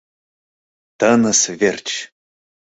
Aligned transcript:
Тыныс 0.99 1.41
верч! 1.59 1.87